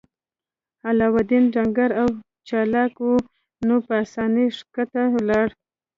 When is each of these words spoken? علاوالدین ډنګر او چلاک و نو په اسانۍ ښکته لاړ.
علاوالدین 0.87 1.43
ډنګر 1.53 1.91
او 2.01 2.07
چلاک 2.47 2.93
و 3.09 3.11
نو 3.67 3.75
په 3.85 3.93
اسانۍ 4.03 4.45
ښکته 4.57 5.03
لاړ. 5.29 5.47